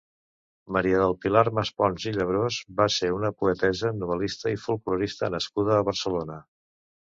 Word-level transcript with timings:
Maria 0.75 1.01
del 1.01 1.11
Pilar 1.25 1.43
Maspons 1.57 2.07
i 2.11 2.13
Labrós 2.15 2.57
va 2.79 2.87
ser 2.95 3.11
una 3.17 3.31
poetessa, 3.43 3.93
novel·lista 3.99 4.55
i 4.55 4.59
folklorista 4.65 5.31
nascuda 5.37 5.77
a 5.77 5.87
Barcelona. 5.93 6.41